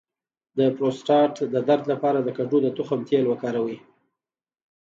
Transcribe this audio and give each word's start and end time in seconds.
د 0.57 0.59
پروستات 0.75 1.35
د 1.53 1.55
درد 1.67 1.83
لپاره 1.91 2.19
د 2.21 2.29
کدو 2.37 2.57
د 2.61 2.67
تخم 2.77 2.99
تېل 3.09 3.25
وکاروئ 3.27 3.77